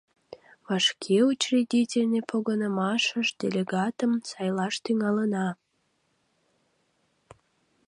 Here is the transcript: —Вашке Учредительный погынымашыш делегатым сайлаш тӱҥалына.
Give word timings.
—Вашке 0.65 1.17
Учредительный 1.31 2.23
погынымашыш 2.29 3.27
делегатым 3.41 4.11
сайлаш 4.29 4.75
тӱҥалына. 4.83 5.47